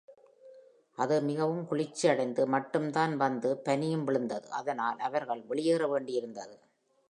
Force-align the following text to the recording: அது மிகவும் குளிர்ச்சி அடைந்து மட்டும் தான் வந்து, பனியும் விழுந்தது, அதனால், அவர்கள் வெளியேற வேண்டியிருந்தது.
அது 0.97 1.21
மிகவும் 1.21 1.67
குளிர்ச்சி 1.67 2.07
அடைந்து 2.07 2.47
மட்டும் 2.47 2.89
தான் 2.89 3.13
வந்து, 3.17 3.57
பனியும் 3.57 4.03
விழுந்தது, 4.03 4.49
அதனால், 4.51 4.99
அவர்கள் 4.99 5.43
வெளியேற 5.47 5.87
வேண்டியிருந்தது. 5.87 6.55